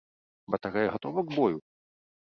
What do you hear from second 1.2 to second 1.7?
к бою?